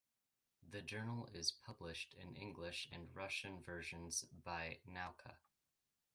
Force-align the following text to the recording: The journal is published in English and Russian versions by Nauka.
The 0.67 0.81
journal 0.81 1.27
is 1.31 1.51
published 1.51 2.15
in 2.15 2.35
English 2.35 2.87
and 2.91 3.15
Russian 3.15 3.61
versions 3.61 4.23
by 4.43 4.79
Nauka. 4.89 5.37